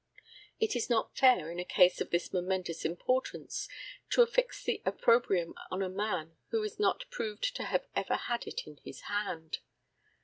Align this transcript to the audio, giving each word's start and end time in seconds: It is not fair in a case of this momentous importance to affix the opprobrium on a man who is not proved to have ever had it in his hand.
It 0.59 0.75
is 0.75 0.89
not 0.89 1.15
fair 1.15 1.51
in 1.51 1.59
a 1.59 1.63
case 1.63 2.01
of 2.01 2.09
this 2.09 2.33
momentous 2.33 2.85
importance 2.85 3.69
to 4.09 4.23
affix 4.23 4.63
the 4.63 4.81
opprobrium 4.83 5.53
on 5.69 5.83
a 5.83 5.89
man 5.89 6.37
who 6.49 6.63
is 6.63 6.79
not 6.79 7.05
proved 7.11 7.55
to 7.57 7.65
have 7.65 7.85
ever 7.95 8.15
had 8.15 8.47
it 8.47 8.65
in 8.65 8.77
his 8.77 9.01
hand. 9.01 9.59